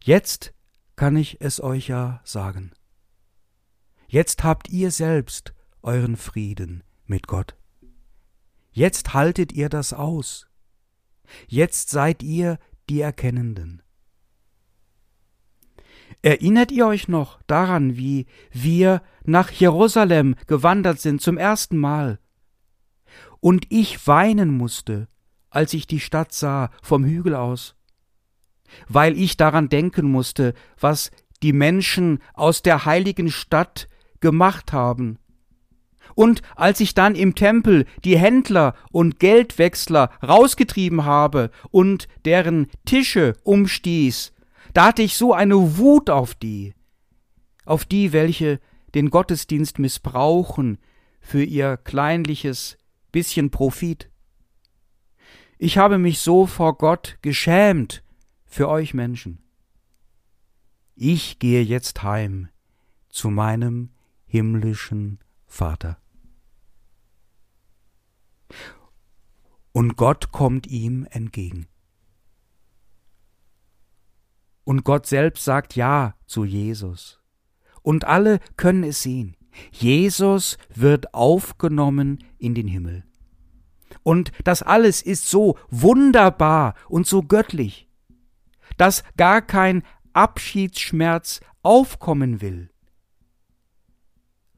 Jetzt 0.00 0.54
kann 0.94 1.16
ich 1.16 1.40
es 1.40 1.60
euch 1.60 1.88
ja 1.88 2.20
sagen. 2.22 2.70
Jetzt 4.06 4.44
habt 4.44 4.68
ihr 4.70 4.92
selbst 4.92 5.54
euren 5.82 6.16
Frieden 6.16 6.84
mit 7.04 7.26
Gott. 7.26 7.56
Jetzt 8.70 9.12
haltet 9.12 9.52
ihr 9.52 9.68
das 9.68 9.92
aus. 9.92 10.46
Jetzt 11.48 11.90
seid 11.90 12.22
ihr 12.22 12.60
die 12.88 13.00
Erkennenden. 13.00 13.82
Erinnert 16.22 16.70
ihr 16.70 16.86
euch 16.86 17.08
noch 17.08 17.42
daran, 17.48 17.96
wie 17.96 18.26
wir 18.52 19.02
nach 19.24 19.50
Jerusalem 19.50 20.36
gewandert 20.46 21.00
sind 21.00 21.20
zum 21.20 21.38
ersten 21.38 21.76
Mal 21.76 22.20
und 23.44 23.66
ich 23.68 24.06
weinen 24.06 24.56
musste, 24.56 25.06
als 25.50 25.74
ich 25.74 25.86
die 25.86 26.00
Stadt 26.00 26.32
sah 26.32 26.70
vom 26.82 27.04
Hügel 27.04 27.34
aus, 27.34 27.76
weil 28.88 29.18
ich 29.18 29.36
daran 29.36 29.68
denken 29.68 30.10
musste, 30.10 30.54
was 30.80 31.10
die 31.42 31.52
Menschen 31.52 32.20
aus 32.32 32.62
der 32.62 32.86
heiligen 32.86 33.30
Stadt 33.30 33.90
gemacht 34.20 34.72
haben. 34.72 35.18
Und 36.14 36.40
als 36.56 36.80
ich 36.80 36.94
dann 36.94 37.14
im 37.14 37.34
Tempel 37.34 37.84
die 38.02 38.16
Händler 38.16 38.74
und 38.90 39.20
Geldwechsler 39.20 40.08
rausgetrieben 40.26 41.04
habe 41.04 41.50
und 41.70 42.08
deren 42.24 42.68
Tische 42.86 43.34
umstieß, 43.42 44.32
da 44.72 44.86
hatte 44.86 45.02
ich 45.02 45.18
so 45.18 45.34
eine 45.34 45.76
Wut 45.76 46.08
auf 46.08 46.34
die, 46.34 46.72
auf 47.66 47.84
die, 47.84 48.14
welche 48.14 48.58
den 48.94 49.10
Gottesdienst 49.10 49.78
missbrauchen 49.78 50.78
für 51.20 51.44
ihr 51.44 51.76
kleinliches 51.76 52.78
bisschen 53.14 53.50
Profit. 53.50 54.10
Ich 55.56 55.78
habe 55.78 55.98
mich 55.98 56.18
so 56.18 56.46
vor 56.46 56.76
Gott 56.76 57.16
geschämt 57.22 58.02
für 58.44 58.68
euch 58.68 58.92
Menschen. 58.92 59.38
Ich 60.96 61.38
gehe 61.38 61.62
jetzt 61.62 62.02
heim 62.02 62.48
zu 63.08 63.30
meinem 63.30 63.90
himmlischen 64.26 65.20
Vater. 65.46 65.96
Und 69.70 69.96
Gott 69.96 70.32
kommt 70.32 70.66
ihm 70.66 71.06
entgegen. 71.10 71.68
Und 74.64 74.82
Gott 74.82 75.06
selbst 75.06 75.44
sagt 75.44 75.76
Ja 75.76 76.16
zu 76.26 76.44
Jesus. 76.44 77.20
Und 77.82 78.06
alle 78.06 78.40
können 78.56 78.82
es 78.82 79.02
sehen. 79.02 79.36
Jesus 79.70 80.58
wird 80.74 81.14
aufgenommen 81.14 82.24
in 82.38 82.54
den 82.54 82.66
Himmel. 82.66 83.04
Und 84.04 84.30
das 84.44 84.62
alles 84.62 85.02
ist 85.02 85.28
so 85.28 85.58
wunderbar 85.70 86.74
und 86.88 87.08
so 87.08 87.22
göttlich, 87.22 87.88
dass 88.76 89.02
gar 89.16 89.42
kein 89.42 89.82
Abschiedsschmerz 90.12 91.40
aufkommen 91.62 92.40
will. 92.40 92.70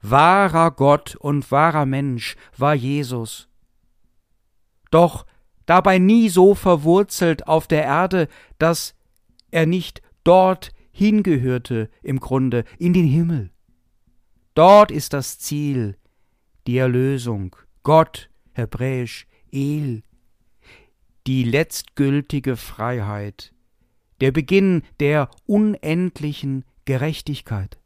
Wahrer 0.02 0.72
Gott 0.72 1.16
und 1.16 1.50
wahrer 1.50 1.86
Mensch 1.86 2.36
war 2.56 2.74
Jesus. 2.74 3.48
Doch 4.90 5.26
dabei 5.64 5.98
nie 5.98 6.28
so 6.28 6.54
verwurzelt 6.54 7.46
auf 7.46 7.66
der 7.66 7.84
Erde, 7.84 8.28
dass 8.58 8.94
er 9.50 9.66
nicht 9.66 10.02
dort 10.24 10.72
hingehörte 10.90 11.88
im 12.02 12.20
Grunde 12.20 12.64
in 12.78 12.92
den 12.92 13.06
Himmel. 13.06 13.50
Dort 14.54 14.90
ist 14.90 15.12
das 15.12 15.38
Ziel, 15.38 15.96
die 16.66 16.78
Erlösung, 16.78 17.54
Gott, 17.82 18.30
hebräisch 18.52 19.26
El, 19.56 20.02
die 21.26 21.42
letztgültige 21.42 22.56
Freiheit, 22.56 23.54
der 24.20 24.30
Beginn 24.30 24.82
der 25.00 25.30
unendlichen 25.46 26.66
Gerechtigkeit. 26.84 27.78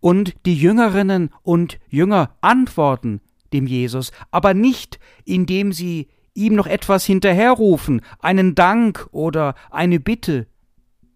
Und 0.00 0.34
die 0.46 0.56
Jüngerinnen 0.56 1.28
und 1.42 1.78
Jünger 1.90 2.34
antworten 2.40 3.20
dem 3.52 3.66
Jesus, 3.66 4.10
aber 4.30 4.54
nicht, 4.54 4.98
indem 5.26 5.72
sie 5.72 6.08
ihm 6.32 6.54
noch 6.54 6.66
etwas 6.66 7.04
hinterherrufen, 7.04 8.00
einen 8.20 8.54
Dank 8.54 9.06
oder 9.12 9.54
eine 9.70 10.00
Bitte. 10.00 10.46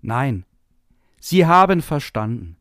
Nein, 0.02 0.44
sie 1.20 1.46
haben 1.46 1.80
verstanden. 1.80 2.56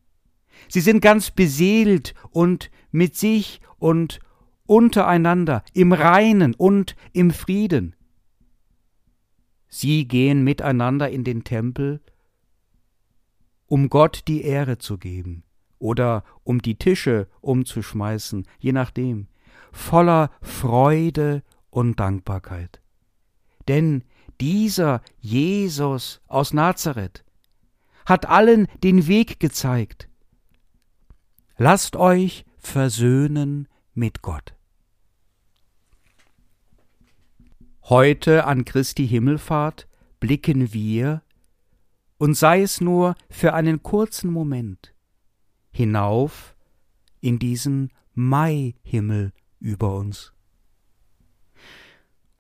Sie 0.69 0.81
sind 0.81 1.01
ganz 1.01 1.31
beseelt 1.31 2.13
und 2.31 2.71
mit 2.91 3.15
sich 3.17 3.59
und 3.77 4.19
untereinander 4.67 5.63
im 5.73 5.93
Reinen 5.93 6.53
und 6.53 6.95
im 7.13 7.32
Frieden. 7.32 7.95
Sie 9.69 10.08
gehen 10.08 10.43
miteinander 10.43 11.10
in 11.10 11.23
den 11.23 11.43
Tempel, 11.43 12.01
um 13.65 13.89
Gott 13.89 14.23
die 14.27 14.43
Ehre 14.43 14.77
zu 14.77 14.97
geben 14.97 15.43
oder 15.80 16.23
um 16.43 16.62
die 16.62 16.75
Tische 16.75 17.27
umzuschmeißen, 17.41 18.47
je 18.60 18.71
nachdem, 18.71 19.27
voller 19.71 20.32
Freude 20.41 21.43
und 21.69 21.99
Dankbarkeit. 21.99 22.82
Denn 23.67 24.03
dieser 24.39 25.01
Jesus 25.19 26.21
aus 26.27 26.53
Nazareth 26.53 27.25
hat 28.06 28.27
allen 28.27 28.67
den 28.84 29.08
Weg 29.08 29.39
gezeigt, 29.39 30.08
Lasst 31.60 31.95
euch 31.95 32.45
versöhnen 32.60 33.67
mit 33.95 34.21
Gott. 34.21 34.56
Heute 37.89 38.43
an 38.43 38.65
Christi 38.65 39.08
Himmelfahrt 39.08 39.88
blicken 40.19 40.73
wir, 40.73 41.21
und 42.17 42.34
sei 42.34 42.62
es 42.62 42.82
nur 42.82 43.15
für 43.30 43.54
einen 43.54 43.82
kurzen 43.82 44.30
Moment, 44.30 44.93
hinauf 45.71 46.54
in 47.21 47.39
diesen 47.39 47.93
Maihimmel 48.13 49.32
über 49.62 49.95
uns. 49.95 50.34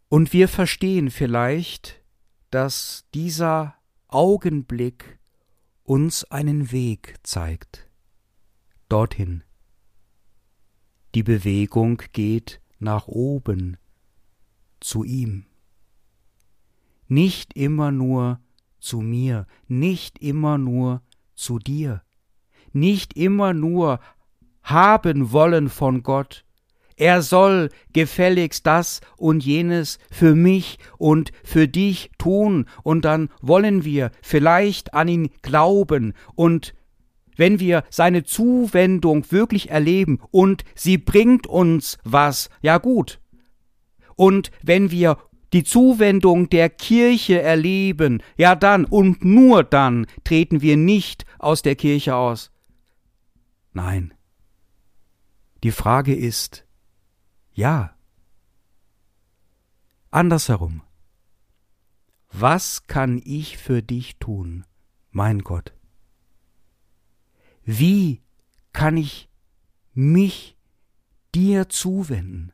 Und 0.09 0.33
wir 0.33 0.49
verstehen 0.49 1.11
vielleicht, 1.11 2.03
dass 2.49 3.05
dieser 3.13 3.75
Augenblick 4.09 5.17
uns 5.83 6.25
einen 6.25 6.73
Weg 6.73 7.15
zeigt 7.23 7.89
dorthin. 8.89 9.45
Die 11.15 11.23
Bewegung 11.23 12.01
geht 12.11 12.59
nach 12.79 13.07
oben, 13.07 13.77
zu 14.87 15.03
ihm. 15.03 15.45
Nicht 17.07 17.55
immer 17.55 17.91
nur 17.91 18.39
zu 18.79 19.01
mir, 19.01 19.45
nicht 19.67 20.19
immer 20.19 20.57
nur 20.57 21.01
zu 21.35 21.59
dir, 21.59 22.03
nicht 22.71 23.13
immer 23.17 23.53
nur 23.53 23.99
haben 24.63 25.31
wollen 25.31 25.69
von 25.69 26.03
Gott, 26.03 26.45
er 26.95 27.21
soll 27.21 27.69
gefälligst 27.93 28.65
das 28.65 29.01
und 29.17 29.45
jenes 29.45 29.99
für 30.09 30.33
mich 30.33 30.79
und 30.97 31.31
für 31.43 31.67
dich 31.67 32.09
tun, 32.17 32.65
und 32.81 33.05
dann 33.05 33.29
wollen 33.41 33.83
wir 33.83 34.11
vielleicht 34.21 34.93
an 34.93 35.07
ihn 35.07 35.29
glauben, 35.41 36.13
und 36.33 36.73
wenn 37.35 37.59
wir 37.59 37.83
seine 37.89 38.23
Zuwendung 38.23 39.31
wirklich 39.31 39.69
erleben 39.69 40.19
und 40.31 40.63
sie 40.75 40.97
bringt 40.97 41.45
uns 41.45 41.99
was, 42.03 42.49
ja 42.61 42.79
gut. 42.79 43.19
Und 44.17 44.51
wenn 44.61 44.91
wir 44.91 45.17
die 45.53 45.63
Zuwendung 45.63 46.49
der 46.49 46.69
Kirche 46.69 47.41
erleben, 47.41 48.21
ja 48.35 48.55
dann 48.55 48.83
und 48.83 49.23
nur 49.23 49.63
dann 49.63 50.05
treten 50.25 50.61
wir 50.61 50.75
nicht 50.75 51.25
aus 51.39 51.61
der 51.61 51.75
Kirche 51.75 52.15
aus. 52.15 52.51
Nein. 53.71 54.13
Die 55.63 55.71
Frage 55.71 56.13
ist, 56.13 56.65
ja. 57.53 57.95
Andersherum. 60.11 60.81
Was 62.31 62.87
kann 62.87 63.21
ich 63.23 63.57
für 63.57 63.81
dich 63.81 64.17
tun, 64.17 64.65
mein 65.11 65.39
Gott? 65.39 65.73
Wie 67.63 68.21
kann 68.73 68.97
ich 68.97 69.29
mich 69.93 70.57
dir 71.33 71.69
zuwenden? 71.69 72.51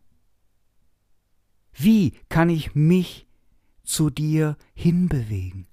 Wie 1.74 2.12
kann 2.30 2.50
ich 2.50 2.76
mich 2.76 3.28
zu 3.84 4.10
dir 4.10 4.58
hinbewegen? 4.74 5.68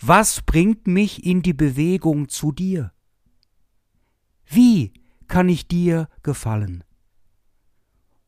Was 0.00 0.42
bringt 0.42 0.86
mich 0.86 1.24
in 1.24 1.42
die 1.42 1.52
Bewegung 1.52 2.28
zu 2.28 2.52
dir? 2.52 2.92
Wie 4.46 4.92
kann 5.28 5.48
ich 5.48 5.66
dir 5.68 6.08
gefallen? 6.22 6.84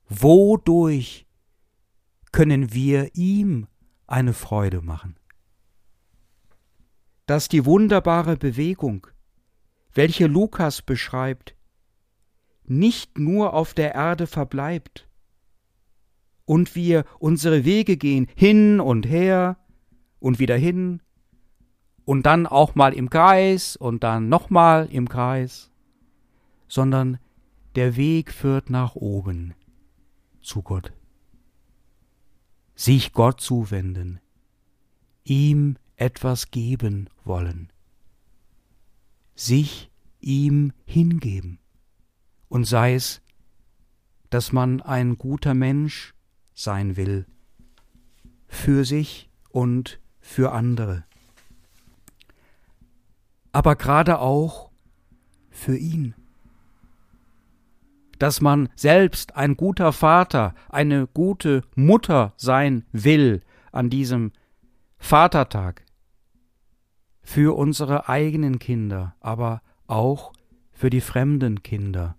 Wodurch 0.08 1.26
können 2.32 2.72
wir 2.72 3.14
ihm 3.14 3.66
eine 4.06 4.32
Freude 4.32 4.80
machen? 4.82 5.18
Dass 7.26 7.48
die 7.48 7.64
wunderbare 7.64 8.36
Bewegung, 8.36 9.06
welche 9.92 10.26
Lukas 10.26 10.82
beschreibt, 10.82 11.56
nicht 12.64 13.18
nur 13.18 13.54
auf 13.54 13.74
der 13.74 13.94
Erde 13.94 14.26
verbleibt, 14.26 15.05
und 16.46 16.74
wir 16.74 17.04
unsere 17.18 17.64
Wege 17.64 17.98
gehen, 17.98 18.28
hin 18.34 18.80
und 18.80 19.06
her 19.06 19.58
und 20.18 20.38
wieder 20.38 20.56
hin 20.56 21.02
und 22.06 22.24
dann 22.24 22.46
auch 22.46 22.74
mal 22.74 22.94
im 22.94 23.10
Kreis 23.10 23.76
und 23.76 24.02
dann 24.02 24.28
nochmal 24.30 24.88
im 24.90 25.08
Kreis, 25.08 25.70
sondern 26.68 27.18
der 27.74 27.96
Weg 27.96 28.32
führt 28.32 28.70
nach 28.70 28.94
oben 28.94 29.54
zu 30.40 30.62
Gott. 30.62 30.92
Sich 32.74 33.12
Gott 33.12 33.40
zuwenden, 33.40 34.20
ihm 35.24 35.76
etwas 35.96 36.50
geben 36.50 37.10
wollen, 37.24 37.70
sich 39.34 39.90
ihm 40.20 40.72
hingeben, 40.84 41.58
und 42.48 42.64
sei 42.64 42.94
es, 42.94 43.22
dass 44.30 44.52
man 44.52 44.80
ein 44.82 45.18
guter 45.18 45.54
Mensch 45.54 46.14
sein 46.56 46.96
will, 46.96 47.26
für 48.48 48.84
sich 48.84 49.30
und 49.50 50.00
für 50.20 50.50
andere, 50.50 51.04
aber 53.52 53.76
gerade 53.76 54.18
auch 54.18 54.70
für 55.50 55.76
ihn, 55.76 56.14
dass 58.18 58.40
man 58.40 58.68
selbst 58.74 59.36
ein 59.36 59.56
guter 59.56 59.92
Vater, 59.92 60.54
eine 60.68 61.06
gute 61.06 61.62
Mutter 61.74 62.32
sein 62.36 62.84
will 62.92 63.42
an 63.72 63.90
diesem 63.90 64.32
Vatertag, 64.98 65.84
für 67.22 67.56
unsere 67.56 68.08
eigenen 68.08 68.58
Kinder, 68.58 69.14
aber 69.20 69.60
auch 69.86 70.32
für 70.70 70.90
die 70.90 71.00
fremden 71.00 71.62
Kinder 71.62 72.16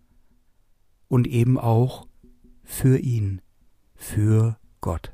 und 1.07 1.27
eben 1.27 1.57
auch 1.57 2.07
für 2.63 2.97
ihn 2.97 3.41
für 3.97 4.57
Gott. 4.79 5.11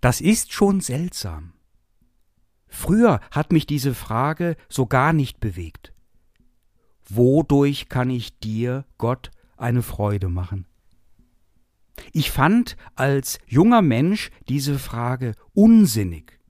Das 0.00 0.20
ist 0.20 0.52
schon 0.52 0.80
seltsam. 0.80 1.52
Früher 2.66 3.20
hat 3.30 3.52
mich 3.52 3.66
diese 3.66 3.94
Frage 3.94 4.56
so 4.68 4.86
gar 4.86 5.12
nicht 5.12 5.38
bewegt. 5.38 5.92
Wodurch 7.08 7.88
kann 7.88 8.10
ich 8.10 8.38
dir, 8.40 8.84
Gott, 8.98 9.30
eine 9.56 9.82
Freude 9.82 10.28
machen? 10.28 10.66
Ich 12.12 12.30
fand 12.32 12.76
als 12.96 13.38
junger 13.46 13.82
Mensch 13.82 14.30
diese 14.48 14.78
Frage 14.78 15.34
unsinnig, 15.52 16.40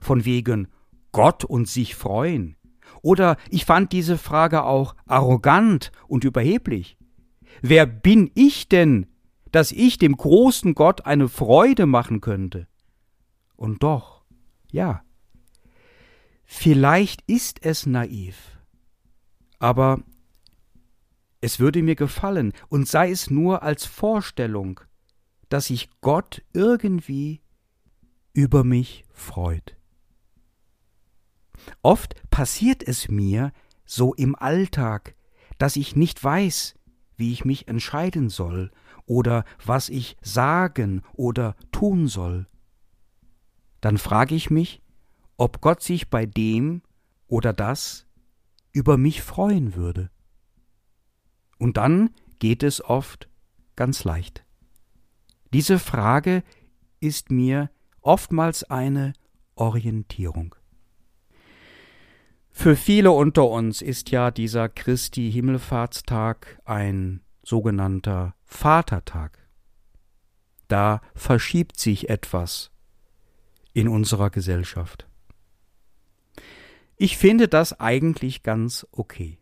von 0.00 0.24
wegen 0.24 0.68
Gott 1.12 1.44
und 1.44 1.68
sich 1.68 1.94
freuen. 1.94 2.56
Oder 3.02 3.36
ich 3.48 3.64
fand 3.64 3.92
diese 3.92 4.18
Frage 4.18 4.64
auch 4.64 4.94
arrogant 5.06 5.90
und 6.06 6.24
überheblich. 6.24 6.98
Wer 7.62 7.86
bin 7.86 8.30
ich 8.34 8.68
denn, 8.68 9.06
dass 9.52 9.72
ich 9.72 9.98
dem 9.98 10.16
großen 10.16 10.74
Gott 10.74 11.06
eine 11.06 11.28
Freude 11.28 11.86
machen 11.86 12.20
könnte? 12.20 12.66
Und 13.56 13.82
doch, 13.82 14.24
ja, 14.70 15.02
vielleicht 16.44 17.22
ist 17.28 17.64
es 17.64 17.86
naiv, 17.86 18.58
aber 19.58 20.02
es 21.40 21.58
würde 21.58 21.82
mir 21.82 21.96
gefallen, 21.96 22.52
und 22.68 22.86
sei 22.88 23.10
es 23.10 23.30
nur 23.30 23.62
als 23.62 23.86
Vorstellung, 23.86 24.80
dass 25.48 25.66
sich 25.66 25.88
Gott 26.00 26.42
irgendwie 26.52 27.40
über 28.32 28.62
mich 28.62 29.04
freut. 29.12 29.76
Oft 31.82 32.14
passiert 32.30 32.82
es 32.86 33.08
mir 33.08 33.52
so 33.84 34.14
im 34.14 34.34
Alltag, 34.34 35.14
dass 35.58 35.76
ich 35.76 35.96
nicht 35.96 36.22
weiß, 36.22 36.74
wie 37.20 37.32
ich 37.32 37.44
mich 37.44 37.68
entscheiden 37.68 38.28
soll 38.28 38.72
oder 39.06 39.44
was 39.64 39.88
ich 39.88 40.16
sagen 40.22 41.02
oder 41.12 41.54
tun 41.70 42.08
soll. 42.08 42.48
Dann 43.80 43.98
frage 43.98 44.34
ich 44.34 44.50
mich, 44.50 44.82
ob 45.36 45.60
Gott 45.60 45.82
sich 45.82 46.10
bei 46.10 46.26
dem 46.26 46.82
oder 47.28 47.52
das 47.52 48.06
über 48.72 48.96
mich 48.96 49.22
freuen 49.22 49.74
würde. 49.74 50.10
Und 51.58 51.76
dann 51.76 52.10
geht 52.38 52.62
es 52.62 52.82
oft 52.82 53.28
ganz 53.76 54.04
leicht. 54.04 54.44
Diese 55.52 55.78
Frage 55.78 56.42
ist 57.00 57.30
mir 57.30 57.70
oftmals 58.00 58.64
eine 58.64 59.12
Orientierung. 59.54 60.54
Für 62.60 62.76
viele 62.76 63.10
unter 63.10 63.48
uns 63.48 63.80
ist 63.80 64.10
ja 64.10 64.30
dieser 64.30 64.68
Christi 64.68 65.32
Himmelfahrtstag 65.32 66.60
ein 66.66 67.22
sogenannter 67.42 68.34
Vatertag. 68.44 69.38
Da 70.68 71.00
verschiebt 71.14 71.80
sich 71.80 72.10
etwas 72.10 72.70
in 73.72 73.88
unserer 73.88 74.28
Gesellschaft. 74.28 75.08
Ich 76.98 77.16
finde 77.16 77.48
das 77.48 77.80
eigentlich 77.80 78.42
ganz 78.42 78.86
okay. 78.92 79.38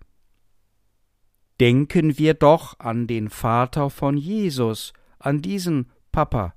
Denken 1.58 2.18
wir 2.18 2.34
doch 2.34 2.78
an 2.78 3.08
den 3.08 3.30
Vater 3.30 3.90
von 3.90 4.16
Jesus, 4.16 4.92
an 5.18 5.42
diesen 5.42 5.90
Papa, 6.12 6.54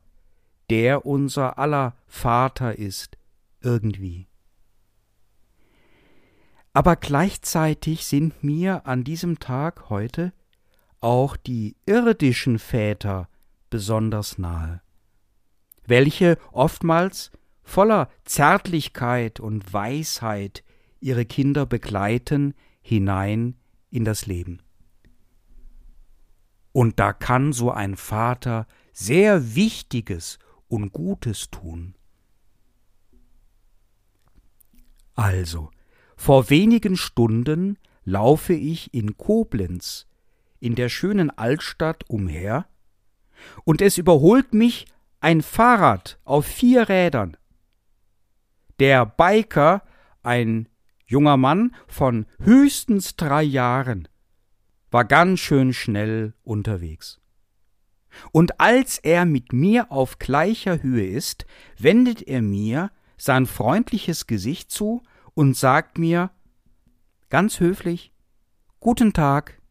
der 0.69 1.07
unser 1.07 1.57
aller 1.57 1.95
Vater 2.05 2.77
ist, 2.77 3.17
irgendwie. 3.61 4.27
Aber 6.73 6.95
gleichzeitig 6.95 8.05
sind 8.05 8.43
mir 8.43 8.85
an 8.85 9.03
diesem 9.03 9.39
Tag 9.39 9.89
heute 9.89 10.33
auch 11.01 11.35
die 11.35 11.75
irdischen 11.85 12.59
Väter 12.59 13.27
besonders 13.69 14.37
nahe, 14.37 14.81
welche 15.85 16.37
oftmals 16.51 17.31
voller 17.63 18.09
Zärtlichkeit 18.23 19.39
und 19.39 19.73
Weisheit 19.73 20.63
ihre 20.99 21.25
Kinder 21.25 21.65
begleiten 21.65 22.53
hinein 22.81 23.55
in 23.89 24.05
das 24.05 24.25
Leben. 24.25 24.61
Und 26.71 26.99
da 26.99 27.11
kann 27.11 27.51
so 27.51 27.71
ein 27.71 27.97
Vater 27.97 28.65
sehr 28.93 29.55
Wichtiges 29.55 30.39
und 30.67 30.93
Gutes 30.93 31.49
tun. 31.49 31.95
Also, 35.15 35.69
vor 36.21 36.51
wenigen 36.51 36.97
Stunden 36.97 37.79
laufe 38.03 38.53
ich 38.53 38.93
in 38.93 39.17
Koblenz, 39.17 40.05
in 40.59 40.75
der 40.75 40.87
schönen 40.87 41.31
Altstadt 41.31 42.07
umher, 42.11 42.67
und 43.63 43.81
es 43.81 43.97
überholt 43.97 44.53
mich 44.53 44.85
ein 45.19 45.41
Fahrrad 45.41 46.19
auf 46.23 46.45
vier 46.45 46.89
Rädern. 46.89 47.37
Der 48.79 49.03
Biker, 49.03 49.81
ein 50.21 50.69
junger 51.07 51.37
Mann 51.37 51.73
von 51.87 52.27
höchstens 52.39 53.15
drei 53.15 53.41
Jahren, 53.41 54.07
war 54.91 55.05
ganz 55.05 55.39
schön 55.39 55.73
schnell 55.73 56.35
unterwegs. 56.43 57.19
Und 58.31 58.59
als 58.59 58.99
er 58.99 59.25
mit 59.25 59.53
mir 59.53 59.91
auf 59.91 60.19
gleicher 60.19 60.83
Höhe 60.83 61.07
ist, 61.07 61.47
wendet 61.79 62.21
er 62.21 62.43
mir 62.43 62.91
sein 63.17 63.47
freundliches 63.47 64.27
Gesicht 64.27 64.69
zu 64.69 65.01
und 65.33 65.55
sagt 65.55 65.97
mir 65.97 66.31
ganz 67.29 67.59
höflich 67.59 68.11
Guten 68.79 69.13
Tag. 69.13 69.61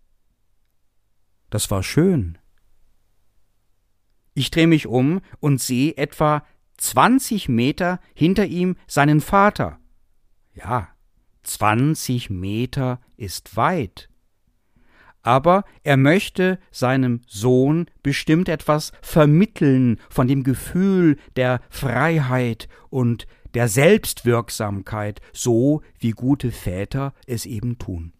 Das 1.51 1.70
war 1.73 1.83
schön. 1.83 2.38
Ich 4.35 4.53
drehe 4.53 4.68
mich 4.68 4.87
um 4.87 5.20
und 5.40 5.61
sehe 5.61 5.96
etwa 5.96 6.46
zwanzig 6.77 7.49
Meter 7.49 7.99
hinter 8.14 8.46
ihm 8.46 8.77
seinen 8.87 9.20
Vater. 9.20 9.81
Ja, 10.55 10.88
zwanzig 11.42 12.31
Meter 12.31 13.01
ist 13.16 13.57
weit 13.57 14.11
aber 15.23 15.64
er 15.83 15.96
möchte 15.96 16.59
seinem 16.70 17.20
Sohn 17.27 17.87
bestimmt 18.03 18.49
etwas 18.49 18.92
vermitteln 19.03 19.99
von 20.09 20.29
dem 20.29 20.42
Gefühl 20.44 21.18
der 21.37 21.61
Freiheit 21.68 22.68
und 22.88 23.27
der 23.55 23.69
Selbstwirksamkeit, 23.69 25.21
so 25.33 25.83
wie 25.99 26.11
gute 26.11 26.53
Väter 26.53 27.15
es 27.27 27.47
eben 27.47 27.79
tun. 27.79 28.13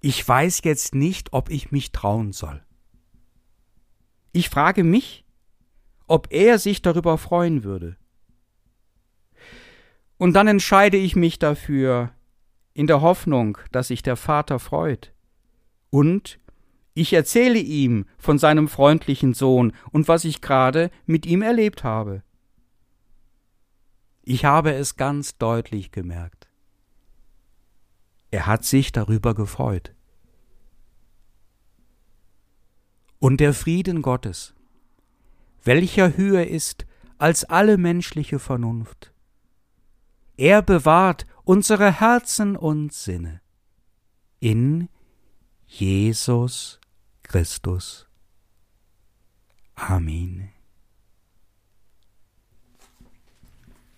Ich 0.00 0.26
weiß 0.26 0.62
jetzt 0.64 0.94
nicht, 0.94 1.32
ob 1.32 1.50
ich 1.50 1.70
mich 1.70 1.92
trauen 1.92 2.32
soll. 2.32 2.62
Ich 4.32 4.48
frage 4.48 4.82
mich, 4.82 5.24
ob 6.06 6.32
er 6.32 6.58
sich 6.58 6.82
darüber 6.82 7.18
freuen 7.18 7.62
würde. 7.62 7.96
Und 10.18 10.34
dann 10.34 10.46
entscheide 10.46 10.96
ich 10.96 11.16
mich 11.16 11.38
dafür, 11.38 12.12
in 12.74 12.86
der 12.86 13.00
Hoffnung, 13.00 13.58
dass 13.70 13.88
sich 13.88 14.02
der 14.02 14.16
Vater 14.16 14.58
freut. 14.58 15.12
Und 15.90 16.38
ich 16.94 17.12
erzähle 17.12 17.58
ihm 17.58 18.06
von 18.18 18.38
seinem 18.38 18.68
freundlichen 18.68 19.34
Sohn 19.34 19.72
und 19.90 20.08
was 20.08 20.24
ich 20.24 20.40
gerade 20.40 20.90
mit 21.06 21.26
ihm 21.26 21.42
erlebt 21.42 21.84
habe. 21.84 22.22
Ich 24.22 24.44
habe 24.44 24.72
es 24.72 24.96
ganz 24.96 25.36
deutlich 25.36 25.90
gemerkt. 25.90 26.48
Er 28.30 28.46
hat 28.46 28.64
sich 28.64 28.92
darüber 28.92 29.34
gefreut. 29.34 29.94
Und 33.18 33.38
der 33.40 33.52
Frieden 33.52 34.02
Gottes, 34.02 34.54
welcher 35.64 36.16
höher 36.16 36.46
ist 36.46 36.86
als 37.18 37.44
alle 37.44 37.76
menschliche 37.78 38.38
Vernunft, 38.38 39.12
er 40.36 40.62
bewahrt 40.62 41.26
unsere 41.44 42.00
Herzen 42.00 42.56
und 42.56 42.92
Sinne 42.92 43.40
in 44.40 44.88
Jesus 45.66 46.80
Christus. 47.22 48.08
Amen. 49.74 50.51